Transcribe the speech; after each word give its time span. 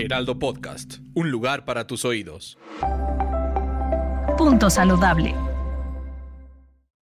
Heraldo 0.00 0.38
Podcast, 0.38 1.00
un 1.14 1.30
lugar 1.30 1.66
para 1.66 1.86
tus 1.86 2.06
oídos. 2.06 2.58
Punto 4.38 4.70
saludable. 4.70 5.34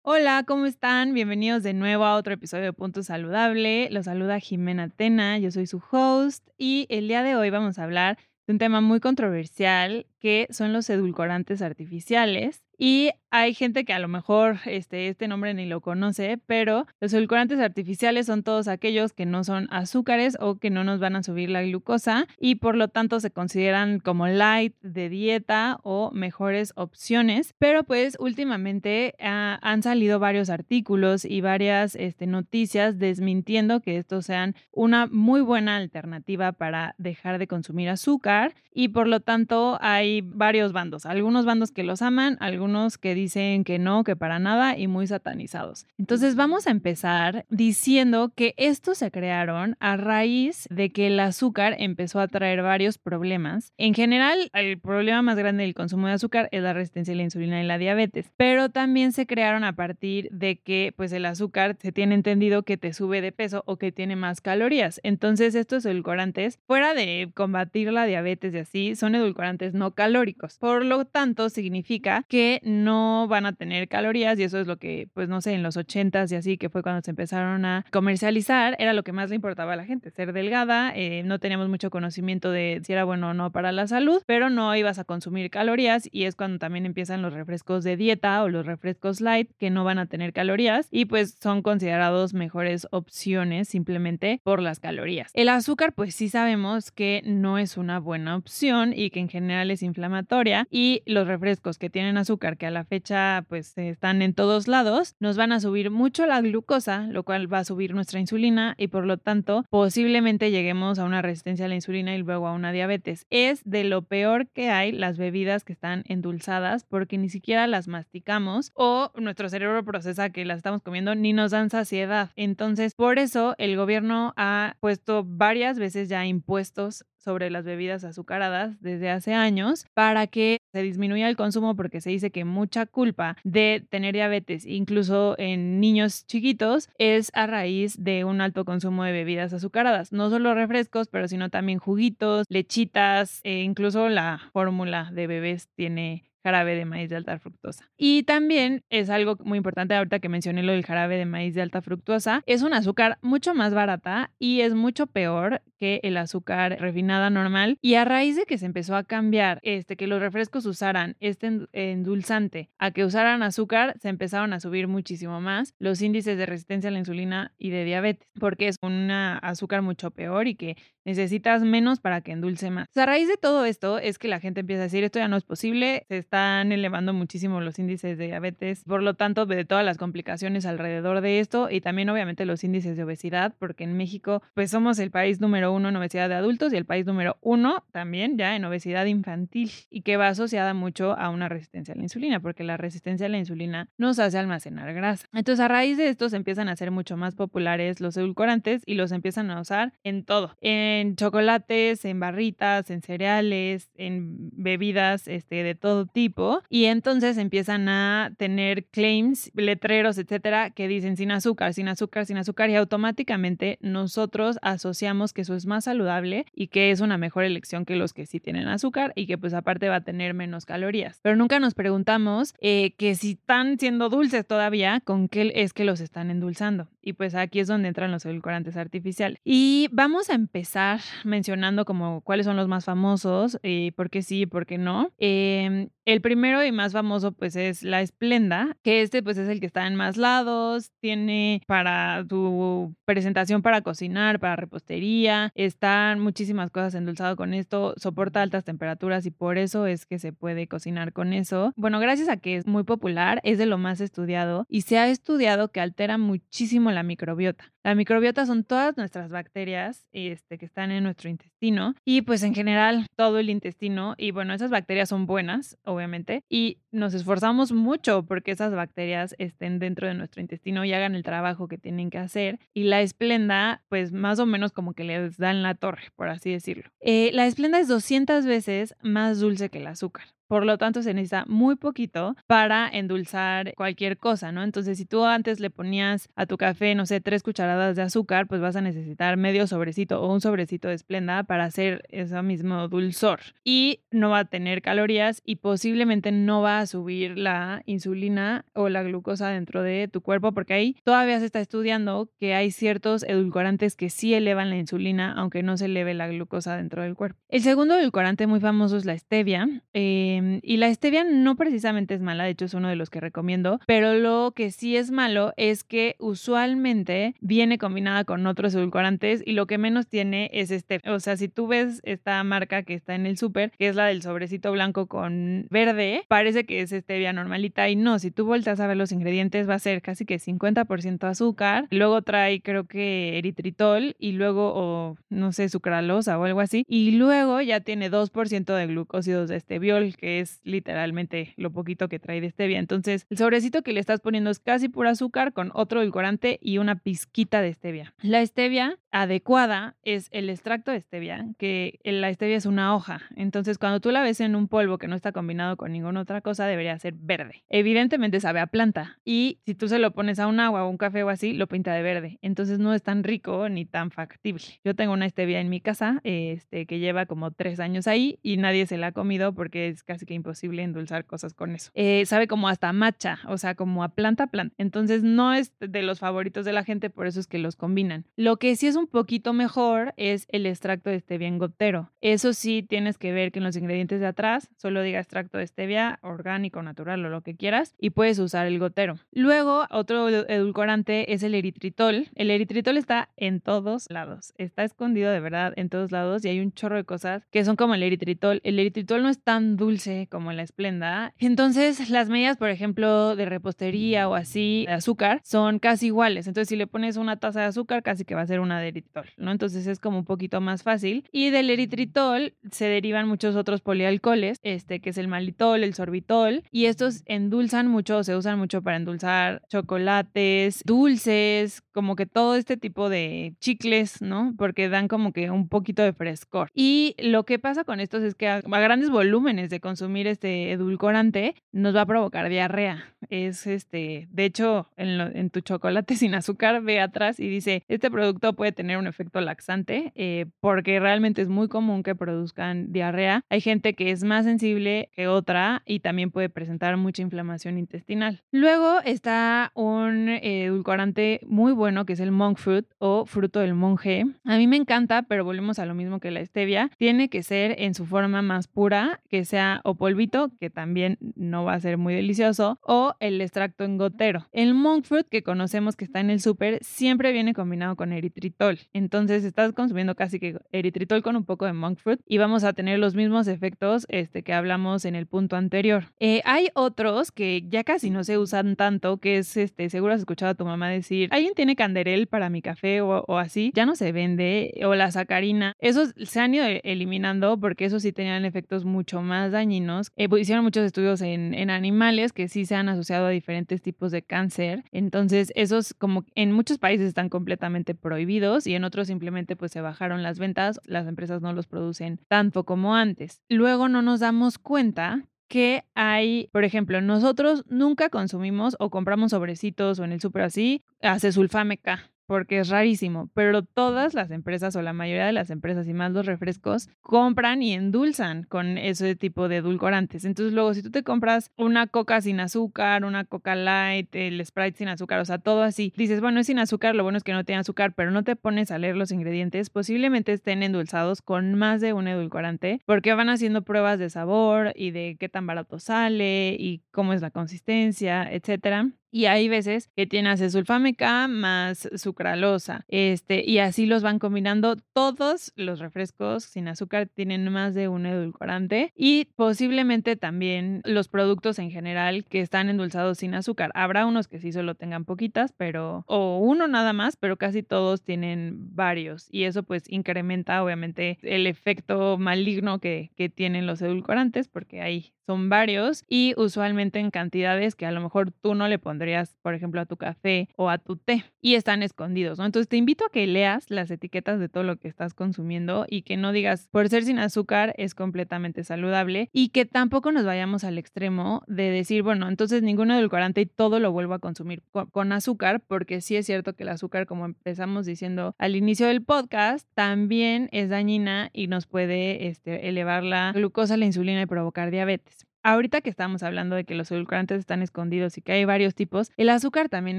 Hola, 0.02 0.42
¿cómo 0.44 0.66
están? 0.66 1.14
Bienvenidos 1.14 1.62
de 1.62 1.72
nuevo 1.72 2.04
a 2.04 2.16
otro 2.16 2.34
episodio 2.34 2.64
de 2.64 2.72
Punto 2.72 3.04
Saludable. 3.04 3.88
Los 3.92 4.06
saluda 4.06 4.40
Jimena 4.40 4.88
Tena, 4.88 5.38
yo 5.38 5.52
soy 5.52 5.68
su 5.68 5.80
host 5.92 6.48
y 6.58 6.86
el 6.88 7.06
día 7.06 7.22
de 7.22 7.36
hoy 7.36 7.50
vamos 7.50 7.78
a 7.78 7.84
hablar 7.84 8.18
de 8.48 8.54
un 8.54 8.58
tema 8.58 8.80
muy 8.80 8.98
controversial 8.98 10.06
que 10.20 10.46
son 10.50 10.72
los 10.72 10.88
edulcorantes 10.90 11.62
artificiales. 11.62 12.62
Y 12.82 13.10
hay 13.30 13.52
gente 13.52 13.84
que 13.84 13.92
a 13.92 13.98
lo 13.98 14.08
mejor 14.08 14.56
este, 14.64 15.08
este 15.08 15.28
nombre 15.28 15.52
ni 15.52 15.66
lo 15.66 15.82
conoce, 15.82 16.38
pero 16.46 16.86
los 16.98 17.12
edulcorantes 17.12 17.60
artificiales 17.60 18.24
son 18.24 18.42
todos 18.42 18.68
aquellos 18.68 19.12
que 19.12 19.26
no 19.26 19.44
son 19.44 19.68
azúcares 19.70 20.38
o 20.40 20.56
que 20.56 20.70
no 20.70 20.82
nos 20.82 20.98
van 20.98 21.14
a 21.14 21.22
subir 21.22 21.50
la 21.50 21.62
glucosa 21.62 22.26
y 22.38 22.54
por 22.54 22.76
lo 22.76 22.88
tanto 22.88 23.20
se 23.20 23.30
consideran 23.30 24.00
como 24.00 24.28
light 24.28 24.74
de 24.80 25.10
dieta 25.10 25.78
o 25.82 26.10
mejores 26.12 26.72
opciones. 26.74 27.54
Pero 27.58 27.84
pues 27.84 28.16
últimamente 28.18 29.14
ah, 29.20 29.58
han 29.60 29.82
salido 29.82 30.18
varios 30.18 30.48
artículos 30.48 31.26
y 31.26 31.42
varias 31.42 31.94
este, 31.96 32.26
noticias 32.26 32.98
desmintiendo 32.98 33.80
que 33.80 33.98
estos 33.98 34.24
sean 34.24 34.54
una 34.72 35.06
muy 35.06 35.42
buena 35.42 35.76
alternativa 35.76 36.52
para 36.52 36.94
dejar 36.96 37.38
de 37.38 37.46
consumir 37.46 37.90
azúcar 37.90 38.54
y 38.72 38.88
por 38.88 39.06
lo 39.06 39.20
tanto 39.20 39.76
hay 39.82 40.09
varios 40.22 40.72
bandos, 40.72 41.06
algunos 41.06 41.44
bandos 41.44 41.70
que 41.72 41.84
los 41.84 42.02
aman, 42.02 42.36
algunos 42.40 42.98
que 42.98 43.14
dicen 43.14 43.64
que 43.64 43.78
no, 43.78 44.04
que 44.04 44.16
para 44.16 44.38
nada 44.38 44.76
y 44.76 44.88
muy 44.88 45.06
satanizados. 45.06 45.86
Entonces 45.98 46.36
vamos 46.36 46.66
a 46.66 46.70
empezar 46.70 47.46
diciendo 47.48 48.32
que 48.34 48.54
estos 48.56 48.98
se 48.98 49.10
crearon 49.10 49.76
a 49.80 49.96
raíz 49.96 50.66
de 50.70 50.90
que 50.90 51.06
el 51.06 51.20
azúcar 51.20 51.76
empezó 51.78 52.20
a 52.20 52.28
traer 52.28 52.62
varios 52.62 52.98
problemas. 52.98 53.72
En 53.78 53.94
general, 53.94 54.50
el 54.52 54.78
problema 54.78 55.22
más 55.22 55.36
grande 55.36 55.62
del 55.64 55.74
consumo 55.74 56.06
de 56.06 56.14
azúcar 56.14 56.48
es 56.52 56.62
la 56.62 56.72
resistencia 56.72 57.14
a 57.14 57.16
la 57.16 57.22
insulina 57.22 57.62
y 57.62 57.66
la 57.66 57.78
diabetes, 57.78 58.32
pero 58.36 58.68
también 58.68 59.12
se 59.12 59.26
crearon 59.26 59.64
a 59.64 59.74
partir 59.74 60.28
de 60.30 60.58
que 60.58 60.92
pues 60.96 61.12
el 61.12 61.26
azúcar 61.26 61.76
se 61.80 61.92
tiene 61.92 62.14
entendido 62.14 62.62
que 62.62 62.76
te 62.76 62.92
sube 62.92 63.20
de 63.20 63.32
peso 63.32 63.62
o 63.66 63.76
que 63.76 63.92
tiene 63.92 64.16
más 64.16 64.40
calorías. 64.40 65.00
Entonces 65.02 65.54
estos 65.54 65.84
edulcorantes, 65.84 66.58
fuera 66.66 66.94
de 66.94 67.30
combatir 67.34 67.92
la 67.92 68.06
diabetes 68.06 68.54
y 68.54 68.58
así, 68.58 68.96
son 68.96 69.14
edulcorantes 69.14 69.74
no 69.74 69.92
calóricos. 70.00 70.56
Por 70.56 70.86
lo 70.86 71.04
tanto, 71.04 71.50
significa 71.50 72.24
que 72.26 72.62
no 72.64 73.28
van 73.28 73.44
a 73.44 73.52
tener 73.52 73.86
calorías 73.86 74.38
y 74.38 74.44
eso 74.44 74.58
es 74.58 74.66
lo 74.66 74.78
que, 74.78 75.08
pues 75.12 75.28
no 75.28 75.42
sé, 75.42 75.52
en 75.52 75.62
los 75.62 75.76
80s 75.76 76.32
y 76.32 76.36
así, 76.36 76.56
que 76.56 76.70
fue 76.70 76.82
cuando 76.82 77.02
se 77.02 77.10
empezaron 77.10 77.66
a 77.66 77.84
comercializar, 77.92 78.76
era 78.78 78.94
lo 78.94 79.02
que 79.02 79.12
más 79.12 79.28
le 79.28 79.36
importaba 79.36 79.74
a 79.74 79.76
la 79.76 79.84
gente, 79.84 80.10
ser 80.10 80.32
delgada, 80.32 80.90
eh, 80.96 81.22
no 81.22 81.38
teníamos 81.38 81.68
mucho 81.68 81.90
conocimiento 81.90 82.50
de 82.50 82.80
si 82.82 82.94
era 82.94 83.04
bueno 83.04 83.28
o 83.28 83.34
no 83.34 83.52
para 83.52 83.72
la 83.72 83.86
salud, 83.88 84.22
pero 84.24 84.48
no 84.48 84.74
ibas 84.74 84.98
a 84.98 85.04
consumir 85.04 85.50
calorías 85.50 86.08
y 86.10 86.24
es 86.24 86.34
cuando 86.34 86.58
también 86.58 86.86
empiezan 86.86 87.20
los 87.20 87.34
refrescos 87.34 87.84
de 87.84 87.98
dieta 87.98 88.42
o 88.42 88.48
los 88.48 88.64
refrescos 88.64 89.20
light 89.20 89.50
que 89.58 89.68
no 89.68 89.84
van 89.84 89.98
a 89.98 90.06
tener 90.06 90.32
calorías 90.32 90.88
y 90.90 91.04
pues 91.04 91.36
son 91.42 91.60
considerados 91.60 92.32
mejores 92.32 92.88
opciones 92.90 93.68
simplemente 93.68 94.40
por 94.44 94.62
las 94.62 94.80
calorías. 94.80 95.30
El 95.34 95.50
azúcar 95.50 95.92
pues 95.92 96.14
sí 96.14 96.30
sabemos 96.30 96.90
que 96.90 97.20
no 97.26 97.58
es 97.58 97.76
una 97.76 98.00
buena 98.00 98.34
opción 98.34 98.94
y 98.96 99.10
que 99.10 99.20
en 99.20 99.28
general 99.28 99.70
es 99.70 99.82
inflamatoria 99.90 100.66
y 100.70 101.02
los 101.06 101.26
refrescos 101.26 101.78
que 101.78 101.90
tienen 101.90 102.16
azúcar 102.16 102.56
que 102.56 102.66
a 102.66 102.70
la 102.70 102.84
fecha 102.84 103.44
pues 103.48 103.76
están 103.76 104.22
en 104.22 104.34
todos 104.34 104.68
lados, 104.68 105.14
nos 105.20 105.36
van 105.36 105.52
a 105.52 105.60
subir 105.60 105.90
mucho 105.90 106.26
la 106.26 106.40
glucosa, 106.40 107.06
lo 107.08 107.22
cual 107.22 107.52
va 107.52 107.58
a 107.58 107.64
subir 107.64 107.94
nuestra 107.94 108.20
insulina 108.20 108.74
y 108.78 108.88
por 108.88 109.06
lo 109.06 109.18
tanto 109.18 109.64
posiblemente 109.70 110.50
lleguemos 110.50 110.98
a 110.98 111.04
una 111.04 111.22
resistencia 111.22 111.66
a 111.66 111.68
la 111.68 111.74
insulina 111.74 112.14
y 112.14 112.22
luego 112.22 112.46
a 112.46 112.52
una 112.52 112.72
diabetes. 112.72 113.26
Es 113.30 113.62
de 113.64 113.84
lo 113.84 114.02
peor 114.02 114.48
que 114.48 114.70
hay 114.70 114.92
las 114.92 115.18
bebidas 115.18 115.64
que 115.64 115.72
están 115.72 116.04
endulzadas 116.06 116.84
porque 116.84 117.18
ni 117.18 117.28
siquiera 117.28 117.66
las 117.66 117.88
masticamos 117.88 118.72
o 118.74 119.12
nuestro 119.16 119.48
cerebro 119.48 119.84
procesa 119.84 120.30
que 120.30 120.44
las 120.44 120.58
estamos 120.58 120.82
comiendo 120.82 121.14
ni 121.14 121.32
nos 121.32 121.50
dan 121.50 121.70
saciedad. 121.70 122.30
Entonces, 122.36 122.94
por 122.94 123.18
eso 123.18 123.54
el 123.58 123.76
gobierno 123.76 124.32
ha 124.36 124.76
puesto 124.80 125.24
varias 125.24 125.78
veces 125.78 126.08
ya 126.08 126.26
impuestos 126.26 127.04
sobre 127.20 127.50
las 127.50 127.64
bebidas 127.64 128.04
azucaradas 128.04 128.80
desde 128.80 129.10
hace 129.10 129.34
años 129.34 129.86
para 129.94 130.26
que 130.26 130.60
se 130.72 130.82
disminuya 130.82 131.28
el 131.28 131.36
consumo 131.36 131.76
porque 131.76 132.00
se 132.00 132.10
dice 132.10 132.30
que 132.30 132.44
mucha 132.44 132.86
culpa 132.86 133.36
de 133.44 133.84
tener 133.90 134.14
diabetes, 134.14 134.66
incluso 134.66 135.34
en 135.38 135.80
niños 135.80 136.26
chiquitos, 136.26 136.88
es 136.98 137.30
a 137.34 137.46
raíz 137.46 138.02
de 138.02 138.24
un 138.24 138.40
alto 138.40 138.64
consumo 138.64 139.04
de 139.04 139.12
bebidas 139.12 139.52
azucaradas. 139.52 140.12
No 140.12 140.30
solo 140.30 140.54
refrescos, 140.54 141.08
pero 141.08 141.28
sino 141.28 141.50
también 141.50 141.78
juguitos, 141.78 142.46
lechitas, 142.48 143.40
e 143.44 143.62
incluso 143.62 144.08
la 144.08 144.40
fórmula 144.52 145.10
de 145.12 145.26
bebés 145.26 145.68
tiene 145.74 146.29
jarabe 146.42 146.74
de 146.74 146.84
maíz 146.84 147.10
de 147.10 147.16
alta 147.16 147.38
fructosa. 147.38 147.90
Y 147.96 148.22
también 148.24 148.84
es 148.90 149.10
algo 149.10 149.36
muy 149.44 149.58
importante 149.58 149.94
ahorita 149.94 150.20
que 150.20 150.28
mencioné 150.28 150.62
lo 150.62 150.72
del 150.72 150.84
jarabe 150.84 151.16
de 151.16 151.26
maíz 151.26 151.54
de 151.54 151.62
alta 151.62 151.82
fructosa, 151.82 152.42
es 152.46 152.62
un 152.62 152.74
azúcar 152.74 153.18
mucho 153.22 153.54
más 153.54 153.74
barata 153.74 154.32
y 154.38 154.60
es 154.60 154.74
mucho 154.74 155.06
peor 155.06 155.62
que 155.78 156.00
el 156.02 156.16
azúcar 156.16 156.76
refinada 156.78 157.30
normal 157.30 157.78
y 157.80 157.94
a 157.94 158.04
raíz 158.04 158.36
de 158.36 158.44
que 158.44 158.58
se 158.58 158.66
empezó 158.66 158.96
a 158.96 159.04
cambiar 159.04 159.60
este 159.62 159.96
que 159.96 160.06
los 160.06 160.20
refrescos 160.20 160.66
usaran 160.66 161.16
este 161.20 161.66
endulzante 161.72 162.70
a 162.78 162.90
que 162.90 163.04
usaran 163.04 163.42
azúcar, 163.42 163.96
se 164.00 164.08
empezaron 164.08 164.52
a 164.52 164.60
subir 164.60 164.88
muchísimo 164.88 165.40
más 165.40 165.74
los 165.78 166.02
índices 166.02 166.36
de 166.36 166.46
resistencia 166.46 166.88
a 166.88 166.92
la 166.92 166.98
insulina 166.98 167.52
y 167.58 167.70
de 167.70 167.84
diabetes, 167.84 168.28
porque 168.38 168.68
es 168.68 168.76
un 168.82 169.10
azúcar 169.10 169.82
mucho 169.82 170.10
peor 170.10 170.48
y 170.48 170.54
que 170.54 170.76
necesitas 171.04 171.62
menos 171.62 172.00
para 172.00 172.20
que 172.20 172.32
endulce 172.32 172.70
más. 172.70 172.86
a 172.94 173.06
raíz 173.06 173.28
de 173.28 173.36
todo 173.36 173.64
esto 173.64 173.98
es 173.98 174.18
que 174.18 174.28
la 174.28 174.40
gente 174.40 174.60
empieza 174.60 174.82
a 174.82 174.84
decir 174.84 175.02
esto 175.02 175.18
ya 175.18 175.28
no 175.28 175.36
es 175.36 175.44
posible, 175.44 176.04
se 176.08 176.18
están 176.30 176.70
elevando 176.70 177.12
muchísimo 177.12 177.60
los 177.60 177.80
índices 177.80 178.16
de 178.16 178.26
diabetes, 178.26 178.84
por 178.84 179.02
lo 179.02 179.14
tanto 179.14 179.46
de 179.46 179.64
todas 179.64 179.84
las 179.84 179.98
complicaciones 179.98 180.64
alrededor 180.64 181.22
de 181.22 181.40
esto 181.40 181.68
y 181.68 181.80
también 181.80 182.08
obviamente 182.08 182.44
los 182.44 182.62
índices 182.62 182.96
de 182.96 183.02
obesidad, 183.02 183.52
porque 183.58 183.82
en 183.82 183.96
México 183.96 184.40
pues 184.54 184.70
somos 184.70 185.00
el 185.00 185.10
país 185.10 185.40
número 185.40 185.72
uno 185.72 185.88
en 185.88 185.96
obesidad 185.96 186.28
de 186.28 186.36
adultos 186.36 186.72
y 186.72 186.76
el 186.76 186.84
país 186.84 187.04
número 187.04 187.36
uno 187.40 187.82
también 187.90 188.38
ya 188.38 188.54
en 188.54 188.64
obesidad 188.64 189.06
infantil 189.06 189.72
y 189.90 190.02
que 190.02 190.16
va 190.16 190.28
asociada 190.28 190.72
mucho 190.72 191.18
a 191.18 191.30
una 191.30 191.48
resistencia 191.48 191.94
a 191.94 191.96
la 191.96 192.04
insulina, 192.04 192.38
porque 192.38 192.62
la 192.62 192.76
resistencia 192.76 193.26
a 193.26 193.28
la 193.28 193.38
insulina 193.38 193.88
nos 193.98 194.20
hace 194.20 194.38
almacenar 194.38 194.94
grasa. 194.94 195.26
Entonces 195.32 195.58
a 195.58 195.66
raíz 195.66 195.98
de 195.98 196.10
esto 196.10 196.28
se 196.28 196.36
empiezan 196.36 196.68
a 196.68 196.72
hacer 196.72 196.92
mucho 196.92 197.16
más 197.16 197.34
populares 197.34 198.00
los 198.00 198.16
edulcorantes 198.16 198.82
y 198.86 198.94
los 198.94 199.10
empiezan 199.10 199.50
a 199.50 199.60
usar 199.60 199.94
en 200.04 200.24
todo, 200.24 200.56
en 200.60 201.16
chocolates, 201.16 202.04
en 202.04 202.20
barritas, 202.20 202.88
en 202.92 203.02
cereales, 203.02 203.90
en 203.96 204.50
bebidas 204.52 205.26
este, 205.26 205.64
de 205.64 205.74
todo 205.74 206.06
tipo 206.06 206.19
y 206.68 206.84
entonces 206.84 207.38
empiezan 207.38 207.88
a 207.88 208.32
tener 208.36 208.84
claims, 208.84 209.50
letreros, 209.54 210.18
etcétera, 210.18 210.70
que 210.70 210.88
dicen 210.88 211.16
sin 211.16 211.30
azúcar, 211.30 211.72
sin 211.72 211.88
azúcar, 211.88 212.26
sin 212.26 212.36
azúcar 212.36 212.68
y 212.70 212.76
automáticamente 212.76 213.78
nosotros 213.80 214.58
asociamos 214.62 215.32
que 215.32 215.42
eso 215.42 215.54
es 215.54 215.66
más 215.66 215.84
saludable 215.84 216.44
y 216.54 216.68
que 216.68 216.90
es 216.90 217.00
una 217.00 217.16
mejor 217.16 217.44
elección 217.44 217.84
que 217.84 217.96
los 217.96 218.12
que 218.12 218.26
sí 218.26 218.38
tienen 218.40 218.68
azúcar 218.68 219.12
y 219.14 219.26
que 219.26 219.38
pues 219.38 219.54
aparte 219.54 219.88
va 219.88 219.96
a 219.96 220.00
tener 220.02 220.34
menos 220.34 220.66
calorías. 220.66 221.20
Pero 221.22 221.36
nunca 221.36 221.58
nos 221.58 221.74
preguntamos 221.74 222.54
eh, 222.60 222.92
que 222.96 223.14
si 223.14 223.32
están 223.32 223.78
siendo 223.78 224.08
dulces 224.08 224.46
todavía, 224.46 225.00
¿con 225.00 225.28
qué 225.28 225.52
es 225.54 225.72
que 225.72 225.84
los 225.84 226.00
están 226.00 226.30
endulzando? 226.30 226.88
Y 227.02 227.14
pues 227.14 227.34
aquí 227.34 227.60
es 227.60 227.68
donde 227.68 227.88
entran 227.88 228.10
los 228.10 228.24
edulcorantes 228.24 228.76
artificiales. 228.76 229.38
Y 229.44 229.88
vamos 229.92 230.30
a 230.30 230.34
empezar 230.34 231.00
mencionando 231.24 231.84
como 231.84 232.20
cuáles 232.22 232.46
son 232.46 232.56
los 232.56 232.68
más 232.68 232.84
famosos, 232.84 233.58
y 233.62 233.88
eh, 233.88 233.92
por 233.92 234.10
qué 234.10 234.22
sí 234.22 234.42
y 234.42 234.46
por 234.46 234.66
qué 234.66 234.78
no. 234.78 235.12
Eh, 235.18 235.88
el 236.06 236.20
primero 236.20 236.64
y 236.64 236.72
más 236.72 236.92
famoso 236.92 237.32
pues 237.32 237.54
es 237.56 237.82
la 237.82 238.00
Esplenda, 238.00 238.76
que 238.82 239.02
este 239.02 239.22
pues 239.22 239.38
es 239.38 239.48
el 239.48 239.60
que 239.60 239.66
está 239.66 239.86
en 239.86 239.94
más 239.94 240.16
lados, 240.16 240.90
tiene 241.00 241.62
para 241.66 242.24
tu 242.26 242.96
presentación 243.04 243.62
para 243.62 243.82
cocinar, 243.82 244.40
para 244.40 244.56
repostería, 244.56 245.52
están 245.54 246.18
muchísimas 246.20 246.70
cosas 246.70 246.94
endulzado 246.94 247.36
con 247.36 247.54
esto, 247.54 247.94
soporta 247.96 248.42
altas 248.42 248.64
temperaturas 248.64 249.24
y 249.26 249.30
por 249.30 249.56
eso 249.56 249.86
es 249.86 250.04
que 250.06 250.18
se 250.18 250.32
puede 250.32 250.66
cocinar 250.66 251.12
con 251.12 251.32
eso. 251.32 251.72
Bueno, 251.76 252.00
gracias 252.00 252.28
a 252.28 252.38
que 252.38 252.56
es 252.56 252.66
muy 252.66 252.82
popular, 252.82 253.40
es 253.44 253.58
de 253.58 253.66
lo 253.66 253.78
más 253.78 254.00
estudiado 254.00 254.66
y 254.68 254.82
se 254.82 254.98
ha 254.98 255.08
estudiado 255.08 255.70
que 255.70 255.80
altera 255.80 256.18
muchísimo 256.18 256.89
la 256.94 257.02
microbiota. 257.02 257.72
La 257.82 257.94
microbiota 257.94 258.46
son 258.46 258.64
todas 258.64 258.96
nuestras 258.96 259.30
bacterias 259.30 260.06
este, 260.12 260.58
que 260.58 260.66
están 260.66 260.90
en 260.90 261.02
nuestro 261.02 261.30
intestino 261.30 261.94
y 262.04 262.22
pues 262.22 262.42
en 262.42 262.54
general 262.54 263.06
todo 263.16 263.38
el 263.38 263.50
intestino 263.50 264.14
y 264.18 264.32
bueno, 264.32 264.52
esas 264.52 264.70
bacterias 264.70 265.08
son 265.08 265.26
buenas, 265.26 265.78
obviamente, 265.84 266.42
y 266.48 266.78
nos 266.90 267.14
esforzamos 267.14 267.72
mucho 267.72 268.24
porque 268.24 268.50
esas 268.50 268.74
bacterias 268.74 269.34
estén 269.38 269.78
dentro 269.78 270.08
de 270.08 270.14
nuestro 270.14 270.40
intestino 270.40 270.84
y 270.84 270.92
hagan 270.92 271.14
el 271.14 271.22
trabajo 271.22 271.68
que 271.68 271.78
tienen 271.78 272.10
que 272.10 272.18
hacer 272.18 272.58
y 272.74 272.84
la 272.84 273.00
esplenda 273.00 273.82
pues 273.88 274.12
más 274.12 274.38
o 274.38 274.46
menos 274.46 274.72
como 274.72 274.92
que 274.92 275.04
les 275.04 275.38
dan 275.38 275.62
la 275.62 275.74
torre, 275.74 276.10
por 276.16 276.28
así 276.28 276.50
decirlo. 276.50 276.90
Eh, 277.00 277.30
la 277.32 277.46
esplenda 277.46 277.78
es 277.78 277.88
200 277.88 278.46
veces 278.46 278.94
más 279.02 279.40
dulce 279.40 279.70
que 279.70 279.78
el 279.78 279.86
azúcar. 279.86 280.24
Por 280.50 280.66
lo 280.66 280.78
tanto, 280.78 281.00
se 281.04 281.14
necesita 281.14 281.44
muy 281.46 281.76
poquito 281.76 282.34
para 282.48 282.88
endulzar 282.88 283.72
cualquier 283.76 284.18
cosa, 284.18 284.50
¿no? 284.50 284.64
Entonces, 284.64 284.98
si 284.98 285.04
tú 285.04 285.24
antes 285.24 285.60
le 285.60 285.70
ponías 285.70 286.28
a 286.34 286.46
tu 286.46 286.56
café, 286.56 286.96
no 286.96 287.06
sé, 287.06 287.20
tres 287.20 287.44
cucharadas 287.44 287.94
de 287.94 288.02
azúcar, 288.02 288.48
pues 288.48 288.60
vas 288.60 288.74
a 288.74 288.80
necesitar 288.80 289.36
medio 289.36 289.68
sobrecito 289.68 290.20
o 290.20 290.32
un 290.32 290.40
sobrecito 290.40 290.88
de 290.88 290.94
esplenda 290.94 291.44
para 291.44 291.66
hacer 291.66 292.02
ese 292.08 292.42
mismo 292.42 292.88
dulzor. 292.88 293.38
Y 293.62 294.00
no 294.10 294.30
va 294.30 294.40
a 294.40 294.44
tener 294.44 294.82
calorías 294.82 295.40
y 295.44 295.54
posiblemente 295.54 296.32
no 296.32 296.62
va 296.62 296.80
a 296.80 296.86
subir 296.86 297.38
la 297.38 297.82
insulina 297.86 298.64
o 298.72 298.88
la 298.88 299.04
glucosa 299.04 299.50
dentro 299.50 299.84
de 299.84 300.08
tu 300.08 300.20
cuerpo, 300.20 300.50
porque 300.50 300.74
ahí 300.74 300.96
todavía 301.04 301.38
se 301.38 301.46
está 301.46 301.60
estudiando 301.60 302.28
que 302.40 302.54
hay 302.54 302.72
ciertos 302.72 303.22
edulcorantes 303.22 303.94
que 303.94 304.10
sí 304.10 304.34
elevan 304.34 304.68
la 304.68 304.78
insulina, 304.78 305.32
aunque 305.32 305.62
no 305.62 305.76
se 305.76 305.84
eleve 305.84 306.12
la 306.12 306.26
glucosa 306.26 306.76
dentro 306.76 307.04
del 307.04 307.14
cuerpo. 307.14 307.38
El 307.48 307.62
segundo 307.62 307.96
edulcorante 307.96 308.48
muy 308.48 308.58
famoso 308.58 308.96
es 308.96 309.04
la 309.04 309.16
stevia. 309.16 309.68
Eh, 309.94 310.39
Em, 310.40 310.60
y 310.62 310.76
la 310.78 310.92
stevia 310.92 311.24
no 311.24 311.56
precisamente 311.56 312.14
es 312.14 312.20
mala, 312.20 312.44
de 312.44 312.50
hecho 312.50 312.64
es 312.64 312.74
uno 312.74 312.88
de 312.88 312.96
los 312.96 313.10
que 313.10 313.20
recomiendo, 313.20 313.80
pero 313.86 314.14
lo 314.14 314.52
que 314.54 314.70
sí 314.70 314.96
es 314.96 315.10
malo 315.10 315.52
es 315.56 315.84
que 315.84 316.16
usualmente 316.18 317.34
viene 317.40 317.78
combinada 317.78 318.24
con 318.24 318.46
otros 318.46 318.74
edulcorantes 318.74 319.42
y 319.44 319.52
lo 319.52 319.66
que 319.66 319.78
menos 319.78 320.06
tiene 320.06 320.50
es 320.52 320.70
este. 320.70 321.00
O 321.06 321.20
sea, 321.20 321.36
si 321.36 321.48
tú 321.48 321.66
ves 321.66 322.00
esta 322.04 322.42
marca 322.44 322.82
que 322.82 322.94
está 322.94 323.14
en 323.14 323.26
el 323.26 323.36
súper, 323.36 323.70
que 323.78 323.88
es 323.88 323.96
la 323.96 324.06
del 324.06 324.22
sobrecito 324.22 324.72
blanco 324.72 325.06
con 325.06 325.66
verde, 325.70 326.24
parece 326.28 326.64
que 326.64 326.80
es 326.80 326.90
stevia 326.90 327.32
normalita 327.32 327.88
y 327.88 327.96
no, 327.96 328.18
si 328.18 328.30
tú 328.30 328.44
vueltas 328.46 328.80
a 328.80 328.86
ver 328.86 328.96
los 328.96 329.12
ingredientes 329.12 329.68
va 329.68 329.74
a 329.74 329.78
ser 329.78 330.02
casi 330.02 330.24
que 330.24 330.38
50% 330.38 331.24
azúcar, 331.24 331.86
luego 331.90 332.22
trae 332.22 332.62
creo 332.62 332.84
que 332.84 333.38
eritritol 333.38 334.16
y 334.18 334.32
luego, 334.32 334.72
o 334.74 335.16
no 335.28 335.52
sé, 335.52 335.68
sucralosa 335.68 336.38
o 336.38 336.44
algo 336.44 336.60
así, 336.60 336.84
y 336.88 337.12
luego 337.12 337.60
ya 337.60 337.80
tiene 337.80 338.10
2% 338.10 338.74
de 338.74 338.86
glucósidos 338.86 339.48
de 339.48 339.56
esteviol, 339.56 340.16
que 340.16 340.29
es 340.38 340.60
literalmente 340.62 341.54
lo 341.56 341.72
poquito 341.72 342.08
que 342.08 342.20
trae 342.20 342.40
de 342.40 342.50
stevia. 342.50 342.78
Entonces, 342.78 343.26
el 343.30 343.38
sobrecito 343.38 343.82
que 343.82 343.92
le 343.92 344.00
estás 344.00 344.20
poniendo 344.20 344.50
es 344.50 344.60
casi 344.60 344.88
puro 344.88 345.08
azúcar 345.08 345.52
con 345.52 345.70
otro 345.74 346.00
edulcorante 346.00 346.58
y 346.62 346.78
una 346.78 346.96
pizquita 346.96 347.60
de 347.60 347.72
stevia. 347.72 348.14
La 348.22 348.44
stevia 348.46 348.98
adecuada 349.10 349.96
es 350.02 350.28
el 350.30 350.50
extracto 350.50 350.92
de 350.92 351.00
stevia, 351.00 351.46
que 351.58 351.98
la 352.04 352.32
stevia 352.32 352.56
es 352.56 352.66
una 352.66 352.94
hoja. 352.94 353.22
Entonces, 353.36 353.78
cuando 353.78 354.00
tú 354.00 354.10
la 354.10 354.22
ves 354.22 354.40
en 354.40 354.54
un 354.54 354.68
polvo 354.68 354.98
que 354.98 355.08
no 355.08 355.16
está 355.16 355.32
combinado 355.32 355.76
con 355.76 355.92
ninguna 355.92 356.20
otra 356.20 356.40
cosa, 356.40 356.66
debería 356.66 356.98
ser 356.98 357.14
verde. 357.14 357.64
Evidentemente 357.68 358.40
sabe 358.40 358.60
a 358.60 358.66
planta 358.68 359.18
y 359.24 359.58
si 359.64 359.74
tú 359.74 359.88
se 359.88 359.98
lo 359.98 360.12
pones 360.12 360.38
a 360.38 360.46
un 360.46 360.60
agua 360.60 360.84
o 360.84 360.88
un 360.88 360.96
café 360.96 361.22
o 361.22 361.28
así, 361.28 361.52
lo 361.52 361.66
pinta 361.66 361.92
de 361.92 362.02
verde. 362.02 362.38
Entonces, 362.42 362.78
no 362.78 362.94
es 362.94 363.02
tan 363.02 363.24
rico 363.24 363.68
ni 363.68 363.84
tan 363.84 364.10
factible. 364.10 364.64
Yo 364.84 364.94
tengo 364.94 365.12
una 365.12 365.28
stevia 365.28 365.60
en 365.60 365.70
mi 365.70 365.80
casa 365.80 366.20
este, 366.24 366.86
que 366.86 366.98
lleva 366.98 367.26
como 367.26 367.50
tres 367.50 367.80
años 367.80 368.06
ahí 368.06 368.38
y 368.42 368.56
nadie 368.56 368.86
se 368.86 368.98
la 368.98 369.08
ha 369.08 369.12
comido 369.12 369.54
porque 369.54 369.88
es 369.88 370.02
casi 370.10 370.26
que 370.26 370.34
imposible 370.34 370.82
endulzar 370.82 371.24
cosas 371.24 371.54
con 371.54 371.72
eso. 371.72 371.92
Eh, 371.94 372.26
sabe 372.26 372.48
como 372.48 372.68
hasta 372.68 372.92
matcha, 372.92 373.38
o 373.46 373.58
sea, 373.58 373.76
como 373.76 374.02
a 374.02 374.08
planta 374.08 374.44
a 374.44 374.46
planta. 374.48 374.74
Entonces, 374.76 375.22
no 375.22 375.54
es 375.54 375.72
de 375.78 376.02
los 376.02 376.18
favoritos 376.18 376.64
de 376.64 376.72
la 376.72 376.82
gente, 376.82 377.10
por 377.10 377.28
eso 377.28 377.38
es 377.38 377.46
que 377.46 377.58
los 377.58 377.76
combinan. 377.76 378.24
Lo 378.34 378.56
que 378.56 378.74
sí 378.74 378.88
es 378.88 378.96
un 378.96 379.06
poquito 379.06 379.52
mejor 379.52 380.12
es 380.16 380.46
el 380.48 380.66
extracto 380.66 381.10
de 381.10 381.20
stevia 381.20 381.46
en 381.46 381.58
gotero. 381.58 382.10
Eso 382.20 382.54
sí, 382.54 382.82
tienes 382.82 383.18
que 383.18 383.30
ver 383.30 383.52
que 383.52 383.60
en 383.60 383.64
los 383.64 383.76
ingredientes 383.76 384.18
de 384.18 384.26
atrás 384.26 384.68
solo 384.78 385.00
diga 385.02 385.20
extracto 385.20 385.58
de 385.58 385.66
stevia, 385.68 386.18
orgánico, 386.22 386.82
natural 386.82 387.24
o 387.24 387.28
lo 387.28 387.42
que 387.42 387.54
quieras, 387.54 387.94
y 387.96 388.10
puedes 388.10 388.40
usar 388.40 388.66
el 388.66 388.80
gotero. 388.80 389.14
Luego, 389.30 389.86
otro 389.90 390.28
edulcorante 390.28 391.32
es 391.32 391.44
el 391.44 391.54
eritritol. 391.54 392.30
El 392.34 392.50
eritritol 392.50 392.96
está 392.96 393.28
en 393.36 393.60
todos 393.60 394.06
lados, 394.10 394.54
está 394.58 394.82
escondido 394.82 395.30
de 395.30 395.38
verdad 395.38 395.72
en 395.76 395.88
todos 395.88 396.10
lados 396.10 396.44
y 396.44 396.48
hay 396.48 396.58
un 396.58 396.72
chorro 396.72 396.96
de 396.96 397.04
cosas 397.04 397.46
que 397.52 397.64
son 397.64 397.76
como 397.76 397.94
el 397.94 398.02
eritritol. 398.02 398.60
El 398.64 398.80
eritritol 398.80 399.22
no 399.22 399.28
es 399.28 399.40
tan 399.40 399.76
dulce 399.76 399.99
como 400.30 400.52
la 400.52 400.62
esplenda. 400.62 401.34
Entonces, 401.38 402.10
las 402.10 402.28
medidas, 402.28 402.56
por 402.56 402.70
ejemplo, 402.70 403.36
de 403.36 403.44
repostería 403.44 404.28
o 404.28 404.34
así, 404.34 404.84
de 404.86 404.94
azúcar, 404.94 405.40
son 405.44 405.78
casi 405.78 406.06
iguales. 406.06 406.46
Entonces, 406.46 406.68
si 406.68 406.76
le 406.76 406.86
pones 406.86 407.16
una 407.16 407.38
taza 407.38 407.60
de 407.60 407.66
azúcar, 407.66 408.02
casi 408.02 408.24
que 408.24 408.34
va 408.34 408.42
a 408.42 408.46
ser 408.46 408.60
una 408.60 408.80
de 408.80 408.88
eritritol, 408.88 409.26
¿no? 409.36 409.50
Entonces 409.50 409.86
es 409.86 409.98
como 409.98 410.18
un 410.18 410.24
poquito 410.24 410.60
más 410.60 410.82
fácil. 410.82 411.24
Y 411.32 411.50
del 411.50 411.70
eritritol 411.70 412.54
se 412.70 412.86
derivan 412.86 413.28
muchos 413.28 413.56
otros 413.56 413.80
polialcoholes, 413.80 414.58
este 414.62 415.00
que 415.00 415.10
es 415.10 415.18
el 415.18 415.28
malitol, 415.28 415.82
el 415.84 415.94
sorbitol, 415.94 416.64
y 416.70 416.86
estos 416.86 417.22
endulzan 417.26 417.88
mucho, 417.88 418.24
se 418.24 418.36
usan 418.36 418.58
mucho 418.58 418.82
para 418.82 418.96
endulzar 418.96 419.62
chocolates, 419.68 420.82
dulces, 420.84 421.82
como 421.92 422.16
que 422.16 422.26
todo 422.26 422.56
este 422.56 422.76
tipo 422.76 423.08
de 423.08 423.54
chicles, 423.60 424.22
¿no? 424.22 424.54
Porque 424.56 424.88
dan 424.88 425.08
como 425.08 425.32
que 425.32 425.50
un 425.50 425.68
poquito 425.68 426.02
de 426.02 426.12
frescor. 426.12 426.70
Y 426.74 427.14
lo 427.18 427.44
que 427.44 427.58
pasa 427.58 427.84
con 427.84 428.00
estos 428.00 428.22
es 428.22 428.34
que 428.34 428.48
a, 428.48 428.60
grandes 428.60 429.10
volúmenes 429.10 429.70
de 429.70 429.80
consumir 429.90 430.28
este 430.28 430.70
edulcorante 430.70 431.56
nos 431.72 431.96
va 431.96 432.02
a 432.02 432.06
provocar 432.06 432.48
diarrea. 432.48 433.06
Es 433.28 433.66
este, 433.66 434.28
de 434.30 434.44
hecho, 434.44 434.86
en, 434.96 435.50
tu 435.50 435.60
chocolate 435.62 436.14
sin 436.16 436.34
azúcar 436.36 436.80
ve 436.80 437.00
atrás 437.00 437.40
y 437.40 437.48
dice, 437.48 437.82
este 437.88 438.08
producto 438.08 438.52
puede 438.52 438.70
tener 438.70 438.98
un 438.98 439.08
efecto 439.08 439.40
laxante 439.40 440.12
eh, 440.14 440.46
porque 440.60 441.00
realmente 441.00 441.42
es 441.42 441.48
muy 441.48 441.66
común 441.66 442.04
que 442.04 442.14
produzcan 442.14 442.92
diarrea. 442.92 443.42
Hay 443.50 443.60
gente 443.60 443.94
que 443.94 444.12
es 444.12 444.22
más 444.22 444.44
sensible 444.44 445.10
que 445.12 445.26
otra 445.26 445.82
y 445.84 445.98
también 445.98 446.30
puede 446.30 446.48
presentar 446.48 446.96
mucha 446.96 447.22
inflamación 447.22 447.76
intestinal. 447.76 448.42
Luego 448.52 449.00
está 449.04 449.72
un 449.74 450.28
edulcorante 450.28 451.40
muy 451.46 451.72
bueno 451.72 452.06
que 452.06 452.12
es 452.12 452.20
el 452.20 452.30
monk 452.30 452.58
fruit 452.58 452.86
o 452.98 453.26
fruto 453.26 453.58
del 453.58 453.74
monje. 453.74 454.24
A 454.44 454.56
mí 454.56 454.68
me 454.68 454.76
encanta, 454.76 455.22
pero 455.22 455.44
volvemos 455.44 455.80
a 455.80 455.86
lo 455.86 455.94
mismo 455.94 456.20
que 456.20 456.30
la 456.30 456.44
stevia. 456.46 456.92
Tiene 456.96 457.28
que 457.28 457.42
ser 457.42 457.74
en 457.78 457.94
su 457.94 458.06
forma 458.06 458.40
más 458.40 458.68
pura, 458.68 459.20
que 459.28 459.44
sea 459.44 459.79
o 459.84 459.94
polvito, 459.94 460.50
que 460.58 460.70
también 460.70 461.18
no 461.34 461.64
va 461.64 461.74
a 461.74 461.80
ser 461.80 461.98
muy 461.98 462.14
delicioso, 462.14 462.78
o 462.82 463.14
el 463.20 463.40
extracto 463.40 463.84
en 463.84 463.98
gotero. 463.98 464.46
El 464.52 464.74
monk 464.74 465.04
fruit 465.04 465.26
que 465.28 465.42
conocemos 465.42 465.96
que 465.96 466.04
está 466.04 466.20
en 466.20 466.30
el 466.30 466.40
súper 466.40 466.78
siempre 466.82 467.32
viene 467.32 467.54
combinado 467.54 467.96
con 467.96 468.12
eritritol. 468.12 468.78
Entonces 468.92 469.44
estás 469.44 469.72
consumiendo 469.72 470.14
casi 470.14 470.38
que 470.38 470.58
eritritol 470.72 471.22
con 471.22 471.36
un 471.36 471.44
poco 471.44 471.66
de 471.66 471.72
monk 471.72 471.98
fruit 471.98 472.20
y 472.26 472.38
vamos 472.38 472.64
a 472.64 472.72
tener 472.72 472.98
los 472.98 473.14
mismos 473.14 473.48
efectos 473.48 474.06
este, 474.08 474.42
que 474.42 474.52
hablamos 474.52 475.04
en 475.04 475.14
el 475.14 475.26
punto 475.26 475.56
anterior. 475.56 476.04
Eh, 476.18 476.42
hay 476.44 476.68
otros 476.74 477.32
que 477.32 477.64
ya 477.68 477.84
casi 477.84 478.10
no 478.10 478.24
se 478.24 478.38
usan 478.38 478.76
tanto, 478.76 479.18
que 479.18 479.38
es, 479.38 479.56
este, 479.56 479.90
seguro 479.90 480.14
has 480.14 480.20
escuchado 480.20 480.52
a 480.52 480.54
tu 480.54 480.64
mamá 480.64 480.88
decir, 480.88 481.28
alguien 481.32 481.54
tiene 481.54 481.76
canderel 481.76 482.26
para 482.26 482.50
mi 482.50 482.62
café 482.62 483.00
o, 483.00 483.38
así, 483.38 483.72
ya 483.74 483.86
no 483.86 483.96
se 483.96 484.12
vende, 484.12 484.72
o 484.84 484.94
la 484.94 485.10
sacarina. 485.10 485.74
Esos 485.78 486.14
se 486.16 486.40
han 486.40 486.54
ido 486.54 486.64
e, 486.64 486.80
eliminando 486.84 487.58
porque 487.58 487.84
esos 487.84 488.02
sí 488.02 488.12
tenían 488.12 488.44
efectos 488.44 488.84
mucho 488.84 489.22
más 489.22 489.54
dañinos. 489.70 490.10
Eh, 490.16 490.28
pues, 490.28 490.42
hicieron 490.42 490.64
muchos 490.64 490.84
estudios 490.84 491.20
en, 491.20 491.70
animales 491.70 492.32
que 492.32 492.48
sí 492.48 492.66
se 492.66 492.74
han 492.74 492.88
asociado 492.88 493.26
a 493.26 493.30
diferentes 493.30 493.80
tipos 493.80 494.10
de 494.10 494.22
cáncer. 494.22 494.84
Entonces, 494.90 495.52
esos 495.54 495.94
como 495.94 496.24
en 496.34 496.52
muchos 496.52 496.78
países 496.78 497.06
están 497.06 497.28
completamente 497.28 497.94
prohibidos 497.94 498.66
y 498.66 498.74
en 498.74 498.84
otros 498.84 499.06
simplemente 499.06 499.56
pues 499.56 499.70
se 499.72 499.80
bajaron 499.80 500.22
las 500.22 500.38
ventas, 500.38 500.80
las 500.84 501.06
empresas 501.06 501.42
no 501.42 501.52
los 501.52 501.66
producen 501.66 502.20
tanto 502.28 502.64
como 502.64 502.94
antes. 502.94 503.42
Luego 503.48 503.88
no 503.88 504.02
nos 504.02 504.20
damos 504.20 504.58
cuenta 504.58 505.24
que 505.48 505.84
hay, 505.94 506.48
por 506.52 506.64
ejemplo, 506.64 507.00
nosotros 507.00 507.64
nunca 507.68 508.08
consumimos 508.08 508.76
o 508.78 508.90
compramos 508.90 509.30
sobrecitos 509.30 509.98
o 509.98 510.04
en 510.04 510.12
el 510.12 510.20
súper 510.20 510.42
así, 510.42 510.84
sulfame 511.32 511.78
K 511.78 512.09
porque 512.30 512.60
es 512.60 512.68
rarísimo, 512.68 513.28
pero 513.34 513.64
todas 513.64 514.14
las 514.14 514.30
empresas 514.30 514.76
o 514.76 514.82
la 514.82 514.92
mayoría 514.92 515.26
de 515.26 515.32
las 515.32 515.50
empresas 515.50 515.88
y 515.88 515.94
más 515.94 516.12
los 516.12 516.26
refrescos 516.26 516.88
compran 517.00 517.60
y 517.60 517.72
endulzan 517.72 518.44
con 518.44 518.78
ese 518.78 519.16
tipo 519.16 519.48
de 519.48 519.56
edulcorantes. 519.56 520.24
Entonces 520.24 520.54
luego 520.54 520.72
si 520.72 520.80
tú 520.80 520.92
te 520.92 521.02
compras 521.02 521.50
una 521.56 521.88
coca 521.88 522.20
sin 522.20 522.38
azúcar, 522.38 523.04
una 523.04 523.24
coca 523.24 523.56
light, 523.56 524.14
el 524.14 524.46
sprite 524.46 524.78
sin 524.78 524.86
azúcar, 524.86 525.18
o 525.18 525.24
sea, 525.24 525.38
todo 525.38 525.64
así, 525.64 525.92
dices, 525.96 526.20
bueno, 526.20 526.38
es 526.38 526.46
sin 526.46 526.60
azúcar, 526.60 526.94
lo 526.94 527.02
bueno 527.02 527.18
es 527.18 527.24
que 527.24 527.32
no 527.32 527.42
tiene 527.42 527.62
azúcar, 527.62 527.94
pero 527.96 528.12
no 528.12 528.22
te 528.22 528.36
pones 528.36 528.70
a 528.70 528.78
leer 528.78 528.96
los 528.96 529.10
ingredientes, 529.10 529.68
posiblemente 529.68 530.32
estén 530.32 530.62
endulzados 530.62 531.22
con 531.22 531.56
más 531.56 531.80
de 531.80 531.94
un 531.94 532.06
edulcorante, 532.06 532.80
porque 532.86 533.12
van 533.12 533.28
haciendo 533.28 533.62
pruebas 533.62 533.98
de 533.98 534.08
sabor 534.08 534.72
y 534.76 534.92
de 534.92 535.16
qué 535.18 535.28
tan 535.28 535.48
barato 535.48 535.80
sale 535.80 536.54
y 536.56 536.84
cómo 536.92 537.12
es 537.12 537.22
la 537.22 537.32
consistencia, 537.32 538.32
etcétera. 538.32 538.92
Y 539.10 539.26
hay 539.26 539.48
veces 539.48 539.90
que 539.96 540.06
tiene 540.06 540.30
acesulfame 540.30 540.94
más 541.28 541.88
sucralosa, 541.96 542.84
este, 542.88 543.44
y 543.44 543.58
así 543.58 543.86
los 543.86 544.02
van 544.02 544.18
combinando. 544.18 544.76
Todos 544.92 545.52
los 545.56 545.78
refrescos 545.78 546.44
sin 546.44 546.68
azúcar 546.68 547.08
tienen 547.08 547.50
más 547.50 547.74
de 547.74 547.88
un 547.88 548.06
edulcorante 548.06 548.92
y 548.94 549.26
posiblemente 549.36 550.16
también 550.16 550.82
los 550.84 551.08
productos 551.08 551.58
en 551.58 551.70
general 551.70 552.24
que 552.24 552.40
están 552.40 552.68
endulzados 552.68 553.18
sin 553.18 553.34
azúcar. 553.34 553.70
Habrá 553.74 554.06
unos 554.06 554.28
que 554.28 554.38
sí 554.38 554.52
solo 554.52 554.74
tengan 554.74 555.04
poquitas, 555.04 555.52
pero, 555.56 556.04
o 556.06 556.38
uno 556.38 556.68
nada 556.68 556.92
más, 556.92 557.16
pero 557.16 557.36
casi 557.36 557.62
todos 557.62 558.02
tienen 558.02 558.74
varios 558.74 559.28
y 559.30 559.44
eso 559.44 559.62
pues 559.62 559.84
incrementa 559.88 560.62
obviamente 560.62 561.18
el 561.22 561.46
efecto 561.46 562.18
maligno 562.18 562.78
que, 562.78 563.10
que 563.16 563.28
tienen 563.28 563.66
los 563.66 563.82
edulcorantes 563.82 564.48
porque 564.48 564.80
ahí 564.80 565.12
son 565.30 565.48
varios 565.48 566.02
y 566.08 566.34
usualmente 566.36 566.98
en 566.98 567.12
cantidades 567.12 567.76
que 567.76 567.86
a 567.86 567.92
lo 567.92 568.00
mejor 568.00 568.32
tú 568.32 568.56
no 568.56 568.66
le 568.66 568.80
pondrías, 568.80 568.99
por 569.42 569.54
ejemplo, 569.54 569.80
a 569.80 569.86
tu 569.86 569.96
café 569.96 570.48
o 570.56 570.70
a 570.70 570.78
tu 570.78 570.96
té 570.96 571.24
y 571.40 571.54
están 571.54 571.82
escondidos, 571.82 572.38
¿no? 572.38 572.46
Entonces 572.46 572.68
te 572.68 572.76
invito 572.76 573.04
a 573.04 573.10
que 573.10 573.26
leas 573.26 573.70
las 573.70 573.90
etiquetas 573.90 574.38
de 574.38 574.48
todo 574.48 574.62
lo 574.64 574.76
que 574.76 574.88
estás 574.88 575.14
consumiendo 575.14 575.86
y 575.88 576.02
que 576.02 576.16
no 576.16 576.32
digas, 576.32 576.68
por 576.70 576.88
ser 576.88 577.04
sin 577.04 577.18
azúcar 577.18 577.74
es 577.76 577.94
completamente 577.94 578.64
saludable 578.64 579.28
y 579.32 579.50
que 579.50 579.64
tampoco 579.64 580.12
nos 580.12 580.24
vayamos 580.24 580.64
al 580.64 580.78
extremo 580.78 581.42
de 581.46 581.70
decir, 581.70 582.02
bueno, 582.02 582.28
entonces 582.28 582.62
ningún 582.62 582.90
edulcorante 582.90 583.40
y 583.42 583.46
todo 583.46 583.80
lo 583.80 583.92
vuelvo 583.92 584.14
a 584.14 584.18
consumir 584.18 584.62
con, 584.92 585.12
azúcar, 585.12 585.60
porque 585.66 586.00
sí 586.00 586.16
es 586.16 586.26
cierto 586.26 586.54
que 586.54 586.62
el 586.62 586.68
azúcar, 586.68 587.06
como 587.06 587.24
empezamos 587.24 587.86
diciendo 587.86 588.34
al 588.38 588.56
inicio 588.56 588.86
del 588.86 589.02
podcast, 589.02 589.68
también 589.74 590.48
es 590.52 590.68
dañina 590.68 591.30
y 591.32 591.48
nos 591.48 591.66
puede 591.66 592.28
este, 592.28 592.68
elevar 592.68 593.02
la 593.02 593.32
glucosa, 593.32 593.76
la 593.76 593.86
insulina 593.86 594.22
y 594.22 594.26
provocar 594.26 594.70
diabetes. 594.70 595.29
Ahorita 595.42 595.80
que 595.80 595.88
estamos 595.88 596.22
hablando 596.22 596.54
de 596.54 596.64
que 596.64 596.74
los 596.74 596.90
edulcorantes 596.90 597.38
están 597.38 597.62
escondidos 597.62 598.18
y 598.18 598.20
que 598.20 598.32
hay 598.32 598.44
varios 598.44 598.74
tipos, 598.74 599.10
el 599.16 599.30
azúcar 599.30 599.70
también 599.70 599.98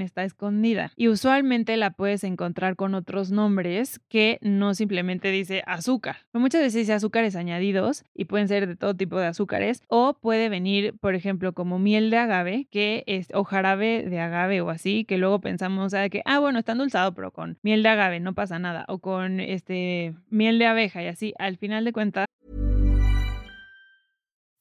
está 0.00 0.22
escondida 0.22 0.92
y 0.94 1.08
usualmente 1.08 1.76
la 1.76 1.90
puedes 1.90 2.22
encontrar 2.22 2.76
con 2.76 2.94
otros 2.94 3.32
nombres 3.32 4.00
que 4.08 4.38
no 4.40 4.74
simplemente 4.74 5.32
dice 5.32 5.64
azúcar. 5.66 6.18
Muchas 6.32 6.60
veces 6.60 6.74
dice 6.74 6.92
azúcares 6.92 7.34
añadidos 7.34 8.04
y 8.14 8.26
pueden 8.26 8.46
ser 8.46 8.68
de 8.68 8.76
todo 8.76 8.94
tipo 8.94 9.18
de 9.18 9.26
azúcares 9.26 9.82
o 9.88 10.14
puede 10.14 10.48
venir, 10.48 10.94
por 11.00 11.16
ejemplo, 11.16 11.54
como 11.54 11.80
miel 11.80 12.10
de 12.10 12.18
agave, 12.18 12.68
que 12.70 13.02
es 13.08 13.26
o 13.34 13.42
jarabe 13.42 14.04
de 14.08 14.20
agave 14.20 14.60
o 14.60 14.70
así, 14.70 15.04
que 15.04 15.18
luego 15.18 15.40
pensamos 15.40 15.92
ah, 15.94 16.08
que 16.08 16.22
ah 16.24 16.38
bueno, 16.38 16.60
está 16.60 16.72
endulzado, 16.72 17.14
pero 17.14 17.32
con 17.32 17.58
miel 17.62 17.82
de 17.82 17.88
agave 17.88 18.20
no 18.20 18.32
pasa 18.32 18.60
nada 18.60 18.84
o 18.86 19.00
con 19.00 19.40
este 19.40 20.14
miel 20.30 20.60
de 20.60 20.66
abeja 20.66 21.02
y 21.02 21.08
así, 21.08 21.34
al 21.38 21.56
final 21.56 21.84
de 21.84 21.92
cuentas 21.92 22.26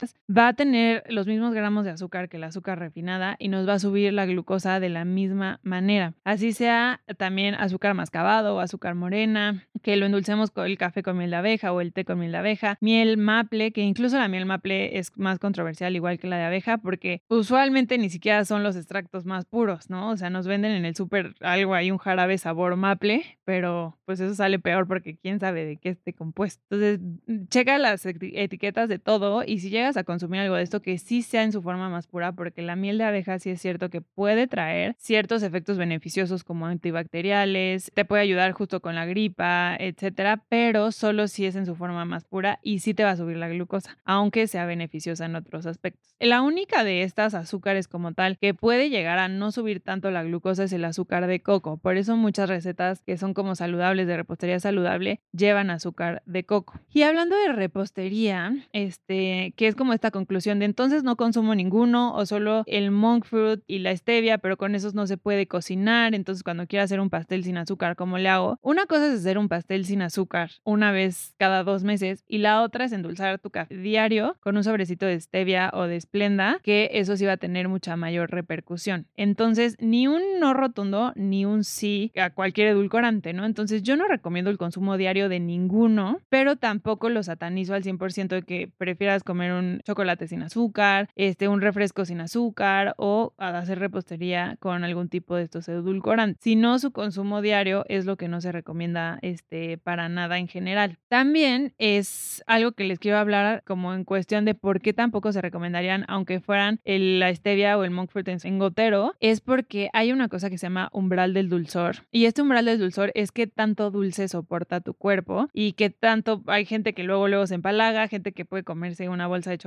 this 0.00 0.14
va 0.30 0.48
a 0.48 0.52
tener 0.52 1.02
los 1.08 1.26
mismos 1.26 1.54
gramos 1.54 1.84
de 1.84 1.90
azúcar 1.90 2.28
que 2.28 2.36
el 2.36 2.44
azúcar 2.44 2.78
refinada 2.78 3.36
y 3.38 3.48
nos 3.48 3.68
va 3.68 3.74
a 3.74 3.78
subir 3.78 4.12
la 4.12 4.26
glucosa 4.26 4.78
de 4.78 4.88
la 4.88 5.04
misma 5.04 5.58
manera. 5.62 6.14
Así 6.24 6.52
sea 6.52 7.00
también 7.16 7.54
azúcar 7.54 7.94
mascabado 7.94 8.54
o 8.56 8.60
azúcar 8.60 8.94
morena, 8.94 9.66
que 9.82 9.96
lo 9.96 10.06
endulcemos 10.06 10.50
con 10.50 10.66
el 10.66 10.78
café 10.78 11.02
con 11.02 11.18
miel 11.18 11.30
de 11.30 11.36
abeja 11.36 11.72
o 11.72 11.80
el 11.80 11.92
té 11.92 12.04
con 12.04 12.18
miel 12.18 12.32
de 12.32 12.38
abeja, 12.38 12.78
miel 12.80 13.16
maple, 13.16 13.72
que 13.72 13.80
incluso 13.80 14.18
la 14.18 14.28
miel 14.28 14.46
maple 14.46 14.98
es 14.98 15.16
más 15.16 15.38
controversial 15.38 15.96
igual 15.96 16.18
que 16.18 16.28
la 16.28 16.36
de 16.36 16.44
abeja 16.44 16.78
porque 16.78 17.22
usualmente 17.28 17.98
ni 17.98 18.10
siquiera 18.10 18.44
son 18.44 18.62
los 18.62 18.76
extractos 18.76 19.24
más 19.24 19.46
puros, 19.46 19.90
¿no? 19.90 20.10
O 20.10 20.16
sea, 20.16 20.30
nos 20.30 20.46
venden 20.46 20.72
en 20.72 20.84
el 20.84 20.94
súper 20.94 21.34
algo 21.40 21.74
ahí 21.74 21.90
un 21.90 21.98
jarabe 21.98 22.38
sabor 22.38 22.76
maple, 22.76 23.38
pero 23.44 23.98
pues 24.04 24.20
eso 24.20 24.34
sale 24.34 24.58
peor 24.58 24.86
porque 24.86 25.16
quién 25.16 25.40
sabe 25.40 25.64
de 25.64 25.76
qué 25.76 25.90
esté 25.90 26.12
compuesto. 26.12 26.62
Entonces, 26.70 27.00
checa 27.48 27.78
las 27.78 28.06
etiquetas 28.06 28.88
de 28.88 28.98
todo 28.98 29.42
y 29.44 29.58
si 29.58 29.70
llegas 29.70 29.96
a 29.96 30.04
algo 30.22 30.56
de 30.56 30.62
esto 30.62 30.80
que 30.80 30.98
sí 30.98 31.22
sea 31.22 31.42
en 31.42 31.52
su 31.52 31.62
forma 31.62 31.88
más 31.88 32.06
pura, 32.06 32.32
porque 32.32 32.62
la 32.62 32.76
miel 32.76 32.98
de 32.98 33.04
abeja 33.04 33.38
sí 33.38 33.50
es 33.50 33.60
cierto 33.60 33.90
que 33.90 34.00
puede 34.00 34.46
traer 34.46 34.94
ciertos 34.98 35.42
efectos 35.42 35.78
beneficiosos 35.78 36.44
como 36.44 36.66
antibacteriales, 36.66 37.90
te 37.94 38.04
puede 38.04 38.22
ayudar 38.22 38.52
justo 38.52 38.80
con 38.80 38.94
la 38.94 39.06
gripa, 39.06 39.76
etcétera, 39.78 40.44
pero 40.48 40.92
solo 40.92 41.28
si 41.28 41.46
es 41.46 41.56
en 41.56 41.66
su 41.66 41.74
forma 41.74 42.04
más 42.04 42.24
pura 42.24 42.58
y 42.62 42.80
sí 42.80 42.94
te 42.94 43.04
va 43.04 43.10
a 43.10 43.16
subir 43.16 43.36
la 43.36 43.48
glucosa, 43.48 43.98
aunque 44.04 44.46
sea 44.46 44.66
beneficiosa 44.66 45.26
en 45.26 45.36
otros 45.36 45.66
aspectos. 45.66 46.14
La 46.20 46.42
única 46.42 46.84
de 46.84 47.02
estas 47.02 47.34
azúcares 47.34 47.88
como 47.88 48.12
tal 48.12 48.38
que 48.38 48.54
puede 48.54 48.90
llegar 48.90 49.18
a 49.18 49.28
no 49.28 49.52
subir 49.52 49.80
tanto 49.80 50.10
la 50.10 50.22
glucosa 50.22 50.64
es 50.64 50.72
el 50.72 50.84
azúcar 50.84 51.26
de 51.26 51.40
coco. 51.40 51.78
Por 51.78 51.96
eso 51.96 52.16
muchas 52.16 52.48
recetas 52.48 53.02
que 53.02 53.16
son 53.16 53.34
como 53.34 53.54
saludables 53.54 54.06
de 54.06 54.16
repostería 54.16 54.60
saludable 54.60 55.20
llevan 55.32 55.70
azúcar 55.70 56.22
de 56.26 56.44
coco. 56.44 56.78
Y 56.92 57.02
hablando 57.02 57.36
de 57.36 57.52
repostería, 57.52 58.52
este, 58.72 59.54
que 59.56 59.66
es 59.66 59.74
como 59.74 59.92
esta 59.92 60.09
conclusión 60.10 60.58
de 60.58 60.64
entonces 60.64 61.02
no 61.02 61.16
consumo 61.16 61.54
ninguno 61.54 62.14
o 62.14 62.26
solo 62.26 62.62
el 62.66 62.90
monk 62.90 63.24
fruit 63.24 63.60
y 63.66 63.80
la 63.80 63.96
stevia, 63.96 64.38
pero 64.38 64.56
con 64.56 64.74
esos 64.74 64.94
no 64.94 65.06
se 65.06 65.16
puede 65.16 65.46
cocinar, 65.46 66.14
entonces 66.14 66.42
cuando 66.42 66.66
quiero 66.66 66.84
hacer 66.84 67.00
un 67.00 67.10
pastel 67.10 67.44
sin 67.44 67.58
azúcar, 67.58 67.96
¿cómo 67.96 68.18
le 68.18 68.28
hago? 68.28 68.58
Una 68.62 68.86
cosa 68.86 69.06
es 69.06 69.20
hacer 69.20 69.38
un 69.38 69.48
pastel 69.48 69.84
sin 69.84 70.02
azúcar 70.02 70.50
una 70.64 70.92
vez 70.92 71.34
cada 71.38 71.64
dos 71.64 71.84
meses 71.84 72.24
y 72.28 72.38
la 72.38 72.62
otra 72.62 72.84
es 72.84 72.92
endulzar 72.92 73.38
tu 73.38 73.50
café 73.50 73.76
diario 73.76 74.36
con 74.40 74.56
un 74.56 74.64
sobrecito 74.64 75.06
de 75.06 75.20
stevia 75.20 75.70
o 75.72 75.84
de 75.84 75.96
esplenda, 75.96 76.58
que 76.62 76.90
eso 76.92 77.16
sí 77.16 77.24
va 77.24 77.32
a 77.32 77.36
tener 77.36 77.68
mucha 77.68 77.96
mayor 77.96 78.30
repercusión. 78.30 79.06
Entonces, 79.16 79.76
ni 79.78 80.06
un 80.06 80.22
no 80.40 80.54
rotundo 80.54 81.12
ni 81.16 81.44
un 81.44 81.64
sí 81.64 82.12
a 82.16 82.30
cualquier 82.30 82.68
edulcorante, 82.68 83.32
¿no? 83.32 83.44
Entonces, 83.44 83.82
yo 83.82 83.96
no 83.96 84.06
recomiendo 84.08 84.50
el 84.50 84.58
consumo 84.58 84.96
diario 84.96 85.28
de 85.28 85.40
ninguno, 85.40 86.20
pero 86.28 86.56
tampoco 86.56 87.08
lo 87.08 87.22
satanizo 87.22 87.74
al 87.74 87.82
100% 87.82 88.28
de 88.28 88.42
que 88.42 88.72
prefieras 88.76 89.22
comer 89.22 89.52
un 89.52 89.80
chocolate 89.84 89.99
sin 90.26 90.42
azúcar, 90.42 91.08
este, 91.14 91.48
un 91.48 91.60
refresco 91.60 92.04
sin 92.04 92.20
azúcar 92.20 92.94
o 92.96 93.32
hacer 93.38 93.78
repostería 93.78 94.56
con 94.58 94.84
algún 94.84 95.08
tipo 95.08 95.36
de 95.36 95.42
estos 95.42 95.68
edulcorantes. 95.68 96.42
Si 96.42 96.56
no, 96.56 96.78
su 96.78 96.90
consumo 96.90 97.42
diario 97.42 97.84
es 97.88 98.06
lo 98.06 98.16
que 98.16 98.28
no 98.28 98.40
se 98.40 98.52
recomienda 98.52 99.18
este, 99.22 99.78
para 99.78 100.08
nada 100.08 100.38
en 100.38 100.48
general. 100.48 100.98
También 101.08 101.74
es 101.78 102.42
algo 102.46 102.72
que 102.72 102.84
les 102.84 102.98
quiero 102.98 103.18
hablar 103.18 103.62
como 103.66 103.94
en 103.94 104.04
cuestión 104.04 104.44
de 104.44 104.54
por 104.54 104.80
qué 104.80 104.92
tampoco 104.92 105.32
se 105.32 105.40
recomendarían, 105.40 106.04
aunque 106.08 106.40
fueran 106.40 106.80
el, 106.84 107.20
la 107.20 107.34
stevia 107.34 107.78
o 107.78 107.84
el 107.84 107.90
monk 107.90 108.10
fruit 108.10 108.28
en 108.28 108.58
gotero, 108.58 109.14
es 109.20 109.40
porque 109.40 109.90
hay 109.92 110.12
una 110.12 110.28
cosa 110.28 110.50
que 110.50 110.58
se 110.58 110.66
llama 110.66 110.88
umbral 110.92 111.34
del 111.34 111.48
dulzor. 111.48 112.06
Y 112.10 112.26
este 112.26 112.42
umbral 112.42 112.64
del 112.64 112.78
dulzor 112.78 113.12
es 113.14 113.32
que 113.32 113.46
tanto 113.46 113.90
dulce 113.90 114.28
soporta 114.28 114.80
tu 114.80 114.94
cuerpo 114.94 115.48
y 115.52 115.72
que 115.72 115.90
tanto 115.90 116.42
hay 116.46 116.64
gente 116.64 116.92
que 116.92 117.02
luego 117.02 117.28
luego 117.28 117.46
se 117.46 117.54
empalaga, 117.54 118.08
gente 118.08 118.32
que 118.32 118.44
puede 118.44 118.64
comerse 118.64 119.08
una 119.08 119.26
bolsa 119.26 119.50
de 119.50 119.58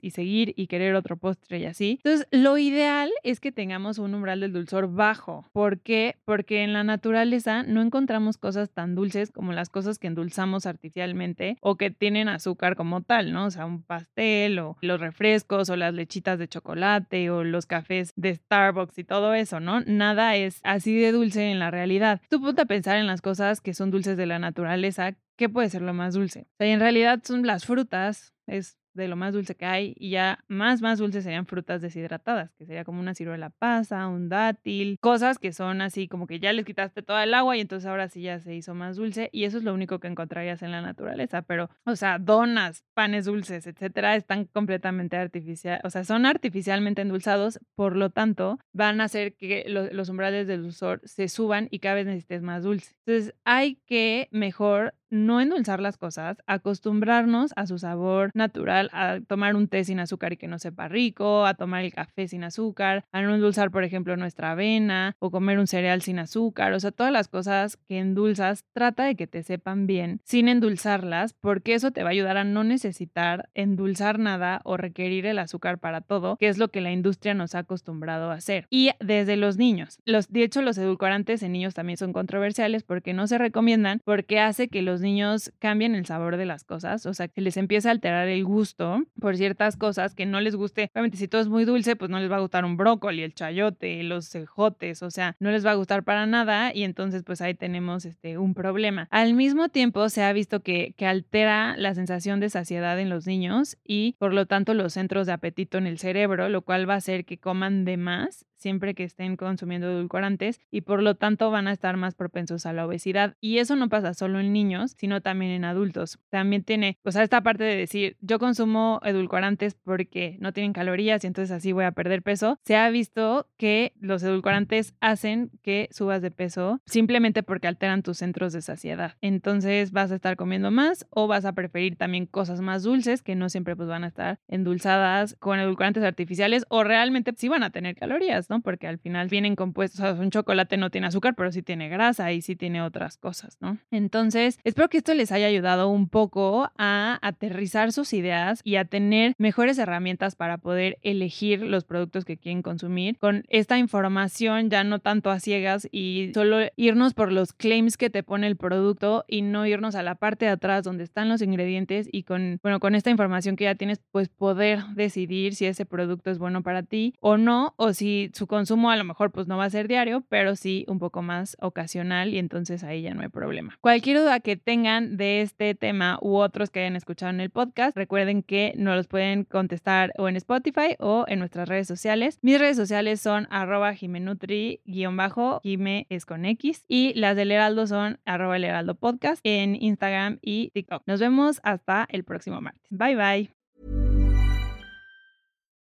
y 0.00 0.10
seguir 0.10 0.54
y 0.56 0.66
querer 0.66 0.94
otro 0.94 1.16
postre 1.16 1.58
y 1.58 1.66
así. 1.66 2.00
Entonces, 2.04 2.26
lo 2.30 2.58
ideal 2.58 3.10
es 3.22 3.40
que 3.40 3.52
tengamos 3.52 3.98
un 3.98 4.14
umbral 4.14 4.40
del 4.40 4.52
dulzor 4.52 4.92
bajo. 4.92 5.46
¿Por 5.52 5.80
qué? 5.80 6.16
Porque 6.24 6.62
en 6.62 6.72
la 6.72 6.84
naturaleza 6.84 7.62
no 7.62 7.82
encontramos 7.82 8.38
cosas 8.38 8.70
tan 8.70 8.94
dulces 8.94 9.30
como 9.30 9.52
las 9.52 9.68
cosas 9.68 9.98
que 9.98 10.06
endulzamos 10.06 10.66
artificialmente 10.66 11.56
o 11.60 11.76
que 11.76 11.90
tienen 11.90 12.28
azúcar 12.28 12.76
como 12.76 13.02
tal, 13.02 13.32
¿no? 13.32 13.46
O 13.46 13.50
sea, 13.50 13.66
un 13.66 13.82
pastel 13.82 14.58
o 14.58 14.76
los 14.80 15.00
refrescos 15.00 15.70
o 15.70 15.76
las 15.76 15.94
lechitas 15.94 16.38
de 16.38 16.48
chocolate 16.48 17.30
o 17.30 17.44
los 17.44 17.66
cafés 17.66 18.12
de 18.16 18.34
Starbucks 18.34 18.98
y 18.98 19.04
todo 19.04 19.34
eso, 19.34 19.60
¿no? 19.60 19.80
Nada 19.80 20.36
es 20.36 20.60
así 20.62 20.98
de 20.98 21.12
dulce 21.12 21.50
en 21.50 21.58
la 21.58 21.70
realidad. 21.70 22.20
Tú 22.28 22.40
ponte 22.40 22.62
a 22.62 22.66
pensar 22.66 22.96
en 22.96 23.06
las 23.06 23.20
cosas 23.20 23.60
que 23.60 23.74
son 23.74 23.90
dulces 23.90 24.16
de 24.16 24.26
la 24.26 24.38
naturaleza, 24.38 25.16
¿qué 25.36 25.48
puede 25.48 25.68
ser 25.68 25.82
lo 25.82 25.94
más 25.94 26.14
dulce? 26.14 26.46
O 26.52 26.56
sea, 26.58 26.66
en 26.66 26.80
realidad 26.80 27.20
son 27.24 27.46
las 27.46 27.64
frutas, 27.64 28.32
es 28.46 28.78
de 28.94 29.08
lo 29.08 29.16
más 29.16 29.32
dulce 29.32 29.54
que 29.54 29.64
hay 29.64 29.94
y 29.96 30.10
ya 30.10 30.44
más, 30.48 30.82
más 30.82 30.98
dulces 30.98 31.24
serían 31.24 31.46
frutas 31.46 31.80
deshidratadas, 31.82 32.54
que 32.54 32.66
sería 32.66 32.84
como 32.84 33.00
una 33.00 33.14
ciruela 33.14 33.50
pasa, 33.50 34.06
un 34.08 34.28
dátil, 34.28 34.98
cosas 35.00 35.38
que 35.38 35.52
son 35.52 35.80
así 35.80 36.08
como 36.08 36.26
que 36.26 36.40
ya 36.40 36.52
les 36.52 36.64
quitaste 36.64 37.02
toda 37.02 37.24
el 37.24 37.34
agua 37.34 37.56
y 37.56 37.60
entonces 37.60 37.88
ahora 37.88 38.08
sí 38.08 38.22
ya 38.22 38.40
se 38.40 38.54
hizo 38.54 38.74
más 38.74 38.96
dulce 38.96 39.28
y 39.32 39.44
eso 39.44 39.58
es 39.58 39.64
lo 39.64 39.74
único 39.74 39.98
que 39.98 40.08
encontrarías 40.08 40.62
en 40.62 40.70
la 40.70 40.82
naturaleza, 40.82 41.42
pero, 41.42 41.70
o 41.84 41.96
sea, 41.96 42.18
donas, 42.18 42.84
panes 42.94 43.24
dulces, 43.24 43.66
etcétera, 43.66 44.16
están 44.16 44.46
completamente 44.46 45.16
artificial, 45.16 45.80
o 45.84 45.90
sea, 45.90 46.04
son 46.04 46.26
artificialmente 46.26 47.02
endulzados, 47.02 47.60
por 47.74 47.96
lo 47.96 48.10
tanto, 48.10 48.58
van 48.72 49.00
a 49.00 49.04
hacer 49.04 49.34
que 49.34 49.64
los 49.68 50.08
umbrales 50.08 50.46
del 50.46 50.62
dulzor 50.62 51.00
se 51.04 51.28
suban 51.28 51.68
y 51.70 51.78
cada 51.78 51.96
vez 51.96 52.06
necesites 52.06 52.42
más 52.42 52.62
dulce. 52.62 52.94
Entonces, 53.06 53.34
hay 53.44 53.76
que 53.86 54.28
mejor 54.30 54.94
no 55.10 55.40
endulzar 55.40 55.80
las 55.80 55.98
cosas, 55.98 56.38
acostumbrarnos 56.46 57.52
a 57.54 57.66
su 57.66 57.78
sabor 57.78 58.30
natural, 58.34 58.81
a 58.92 59.20
tomar 59.20 59.56
un 59.56 59.68
té 59.68 59.84
sin 59.84 60.00
azúcar 60.00 60.32
y 60.32 60.36
que 60.36 60.48
no 60.48 60.58
sepa 60.58 60.88
rico, 60.88 61.46
a 61.46 61.54
tomar 61.54 61.84
el 61.84 61.92
café 61.92 62.28
sin 62.28 62.44
azúcar, 62.44 63.04
a 63.12 63.22
no 63.22 63.34
endulzar, 63.34 63.70
por 63.70 63.84
ejemplo, 63.84 64.16
nuestra 64.16 64.52
avena 64.52 65.16
o 65.18 65.30
comer 65.30 65.58
un 65.58 65.66
cereal 65.66 66.02
sin 66.02 66.18
azúcar, 66.18 66.72
o 66.72 66.80
sea, 66.80 66.90
todas 66.90 67.12
las 67.12 67.28
cosas 67.28 67.76
que 67.76 67.98
endulzas, 67.98 68.64
trata 68.72 69.04
de 69.04 69.14
que 69.14 69.26
te 69.26 69.42
sepan 69.42 69.86
bien 69.86 70.20
sin 70.24 70.48
endulzarlas, 70.48 71.34
porque 71.34 71.74
eso 71.74 71.90
te 71.90 72.02
va 72.02 72.10
a 72.10 72.12
ayudar 72.12 72.36
a 72.36 72.44
no 72.44 72.64
necesitar 72.64 73.48
endulzar 73.54 74.18
nada 74.18 74.60
o 74.64 74.76
requerir 74.76 75.26
el 75.26 75.38
azúcar 75.38 75.78
para 75.78 76.00
todo, 76.00 76.36
que 76.36 76.48
es 76.48 76.58
lo 76.58 76.68
que 76.68 76.80
la 76.80 76.92
industria 76.92 77.34
nos 77.34 77.54
ha 77.54 77.60
acostumbrado 77.60 78.30
a 78.30 78.34
hacer. 78.34 78.66
Y 78.70 78.90
desde 79.00 79.36
los 79.36 79.56
niños, 79.56 79.98
los, 80.04 80.30
de 80.30 80.42
hecho, 80.42 80.62
los 80.62 80.78
edulcorantes 80.78 81.42
en 81.42 81.52
niños 81.52 81.74
también 81.74 81.96
son 81.96 82.12
controversiales 82.12 82.82
porque 82.82 83.12
no 83.12 83.26
se 83.26 83.38
recomiendan, 83.38 84.00
porque 84.04 84.40
hace 84.40 84.68
que 84.68 84.82
los 84.82 85.00
niños 85.00 85.52
cambien 85.58 85.94
el 85.94 86.06
sabor 86.06 86.36
de 86.36 86.46
las 86.46 86.64
cosas, 86.64 87.06
o 87.06 87.14
sea, 87.14 87.28
que 87.28 87.40
les 87.40 87.56
empieza 87.56 87.88
a 87.88 87.92
alterar 87.92 88.28
el 88.28 88.44
gusto 88.44 88.62
por 88.76 89.36
ciertas 89.36 89.76
cosas 89.76 90.14
que 90.14 90.26
no 90.26 90.40
les 90.40 90.56
guste. 90.56 90.90
Obviamente, 90.94 91.16
si 91.16 91.28
todo 91.28 91.40
es 91.40 91.48
muy 91.48 91.64
dulce, 91.64 91.96
pues 91.96 92.10
no 92.10 92.18
les 92.18 92.30
va 92.30 92.36
a 92.36 92.40
gustar 92.40 92.64
un 92.64 92.76
brócoli, 92.76 93.22
el 93.22 93.34
chayote, 93.34 94.02
los 94.02 94.28
cejotes, 94.28 95.02
o 95.02 95.10
sea, 95.10 95.36
no 95.40 95.50
les 95.50 95.64
va 95.64 95.72
a 95.72 95.74
gustar 95.74 96.04
para 96.04 96.26
nada 96.26 96.74
y 96.74 96.84
entonces 96.84 97.22
pues 97.22 97.40
ahí 97.40 97.54
tenemos 97.54 98.04
este, 98.04 98.38
un 98.38 98.54
problema. 98.54 99.08
Al 99.10 99.34
mismo 99.34 99.68
tiempo, 99.68 100.08
se 100.08 100.22
ha 100.22 100.32
visto 100.32 100.60
que, 100.60 100.94
que 100.96 101.06
altera 101.06 101.76
la 101.76 101.94
sensación 101.94 102.40
de 102.40 102.50
saciedad 102.50 102.98
en 102.98 103.08
los 103.08 103.26
niños 103.26 103.76
y 103.84 104.16
por 104.18 104.32
lo 104.32 104.46
tanto 104.46 104.74
los 104.74 104.94
centros 104.94 105.26
de 105.26 105.32
apetito 105.32 105.78
en 105.78 105.86
el 105.86 105.98
cerebro, 105.98 106.48
lo 106.48 106.62
cual 106.62 106.88
va 106.88 106.94
a 106.94 106.98
hacer 106.98 107.24
que 107.24 107.38
coman 107.38 107.84
de 107.84 107.96
más 107.96 108.46
siempre 108.62 108.94
que 108.94 109.04
estén 109.04 109.36
consumiendo 109.36 109.90
edulcorantes 109.90 110.60
y 110.70 110.82
por 110.82 111.02
lo 111.02 111.16
tanto 111.16 111.50
van 111.50 111.68
a 111.68 111.72
estar 111.72 111.96
más 111.96 112.14
propensos 112.14 112.64
a 112.64 112.72
la 112.72 112.86
obesidad. 112.86 113.36
Y 113.40 113.58
eso 113.58 113.76
no 113.76 113.88
pasa 113.88 114.14
solo 114.14 114.40
en 114.40 114.52
niños, 114.52 114.94
sino 114.96 115.20
también 115.20 115.52
en 115.52 115.64
adultos. 115.64 116.18
También 116.30 116.62
tiene, 116.64 116.98
o 117.04 117.12
sea, 117.12 117.22
esta 117.22 117.42
parte 117.42 117.64
de 117.64 117.76
decir, 117.76 118.16
yo 118.20 118.38
consumo 118.38 119.00
edulcorantes 119.04 119.74
porque 119.74 120.36
no 120.40 120.52
tienen 120.52 120.72
calorías 120.72 121.24
y 121.24 121.26
entonces 121.26 121.50
así 121.54 121.72
voy 121.72 121.84
a 121.84 121.92
perder 121.92 122.22
peso. 122.22 122.58
Se 122.64 122.76
ha 122.76 122.88
visto 122.90 123.48
que 123.56 123.92
los 124.00 124.22
edulcorantes 124.22 124.94
hacen 125.00 125.50
que 125.62 125.88
subas 125.90 126.22
de 126.22 126.30
peso 126.30 126.80
simplemente 126.86 127.42
porque 127.42 127.66
alteran 127.66 128.02
tus 128.02 128.18
centros 128.18 128.52
de 128.52 128.62
saciedad. 128.62 129.16
Entonces 129.20 129.92
vas 129.92 130.12
a 130.12 130.14
estar 130.14 130.36
comiendo 130.36 130.70
más 130.70 131.06
o 131.10 131.26
vas 131.26 131.44
a 131.44 131.52
preferir 131.52 131.96
también 131.96 132.26
cosas 132.26 132.60
más 132.60 132.82
dulces 132.82 133.22
que 133.22 133.34
no 133.34 133.48
siempre 133.48 133.76
pues 133.76 133.88
van 133.88 134.04
a 134.04 134.08
estar 134.08 134.38
endulzadas 134.48 135.36
con 135.38 135.58
edulcorantes 135.58 136.04
artificiales 136.04 136.64
o 136.68 136.84
realmente 136.84 137.32
sí 137.36 137.48
van 137.48 137.62
a 137.62 137.70
tener 137.70 137.96
calorías, 137.96 138.48
porque 138.60 138.86
al 138.86 138.98
final 138.98 139.28
vienen 139.28 139.56
compuestos, 139.56 140.00
o 140.00 140.02
sea, 140.02 140.12
un 140.12 140.30
chocolate 140.30 140.76
no 140.76 140.90
tiene 140.90 141.06
azúcar, 141.06 141.34
pero 141.34 141.50
sí 141.52 141.62
tiene 141.62 141.88
grasa 141.88 142.32
y 142.32 142.42
sí 142.42 142.56
tiene 142.56 142.82
otras 142.82 143.16
cosas, 143.16 143.56
¿no? 143.60 143.78
Entonces, 143.90 144.58
espero 144.64 144.88
que 144.88 144.98
esto 144.98 145.14
les 145.14 145.32
haya 145.32 145.46
ayudado 145.46 145.88
un 145.88 146.08
poco 146.08 146.70
a 146.76 147.18
aterrizar 147.22 147.92
sus 147.92 148.12
ideas 148.12 148.60
y 148.64 148.76
a 148.76 148.84
tener 148.84 149.34
mejores 149.38 149.78
herramientas 149.78 150.36
para 150.36 150.58
poder 150.58 150.98
elegir 151.02 151.62
los 151.62 151.84
productos 151.84 152.24
que 152.24 152.36
quieren 152.36 152.62
consumir 152.62 152.82
con 153.18 153.44
esta 153.48 153.78
información 153.78 154.70
ya 154.70 154.84
no 154.84 154.98
tanto 154.98 155.30
a 155.30 155.40
ciegas 155.40 155.88
y 155.90 156.30
solo 156.34 156.58
irnos 156.76 157.14
por 157.14 157.32
los 157.32 157.52
claims 157.52 157.96
que 157.96 158.10
te 158.10 158.22
pone 158.22 158.46
el 158.46 158.56
producto 158.56 159.24
y 159.28 159.42
no 159.42 159.66
irnos 159.66 159.94
a 159.94 160.02
la 160.02 160.14
parte 160.16 160.46
de 160.46 160.50
atrás 160.50 160.84
donde 160.84 161.04
están 161.04 161.28
los 161.28 161.42
ingredientes 161.42 162.08
y 162.10 162.24
con, 162.24 162.58
bueno, 162.62 162.80
con 162.80 162.94
esta 162.94 163.10
información 163.10 163.56
que 163.56 163.64
ya 163.64 163.74
tienes, 163.74 164.00
pues 164.10 164.28
poder 164.28 164.80
decidir 164.94 165.54
si 165.54 165.66
ese 165.66 165.86
producto 165.86 166.30
es 166.30 166.38
bueno 166.38 166.62
para 166.62 166.82
ti 166.82 167.14
o 167.20 167.36
no, 167.36 167.74
o 167.76 167.92
si 167.92 168.30
su 168.34 168.41
consumo 168.46 168.90
a 168.90 168.96
lo 168.96 169.04
mejor 169.04 169.30
pues 169.30 169.46
no 169.46 169.56
va 169.56 169.64
a 169.64 169.70
ser 169.70 169.88
diario, 169.88 170.24
pero 170.28 170.56
sí 170.56 170.84
un 170.88 170.98
poco 170.98 171.22
más 171.22 171.56
ocasional 171.60 172.34
y 172.34 172.38
entonces 172.38 172.84
ahí 172.84 173.02
ya 173.02 173.14
no 173.14 173.22
hay 173.22 173.28
problema. 173.28 173.76
Cualquier 173.80 174.18
duda 174.18 174.40
que 174.40 174.56
tengan 174.56 175.16
de 175.16 175.42
este 175.42 175.74
tema 175.74 176.18
u 176.20 176.36
otros 176.36 176.70
que 176.70 176.80
hayan 176.80 176.96
escuchado 176.96 177.30
en 177.30 177.40
el 177.40 177.50
podcast, 177.50 177.96
recuerden 177.96 178.42
que 178.42 178.72
nos 178.76 178.96
los 178.96 179.06
pueden 179.06 179.44
contestar 179.44 180.12
o 180.18 180.28
en 180.28 180.36
Spotify 180.36 180.96
o 180.98 181.24
en 181.28 181.38
nuestras 181.38 181.68
redes 181.68 181.86
sociales. 181.86 182.38
Mis 182.42 182.58
redes 182.58 182.76
sociales 182.76 183.20
son 183.20 183.46
arroba 183.50 183.94
jimenutri 183.94 184.80
bajo, 185.14 185.60
jime 185.62 186.06
es 186.08 186.26
con 186.26 186.44
X 186.44 186.84
y 186.88 187.12
las 187.14 187.36
del 187.36 187.52
Heraldo 187.52 187.86
son 187.86 188.18
el 188.24 188.64
Heraldo 188.64 188.94
Podcast 188.94 189.40
en 189.44 189.76
Instagram 189.80 190.38
y 190.42 190.70
TikTok. 190.70 191.02
Nos 191.06 191.20
vemos 191.20 191.60
hasta 191.62 192.06
el 192.10 192.24
próximo 192.24 192.60
martes. 192.60 192.86
Bye 192.90 193.16
bye. 193.16 193.61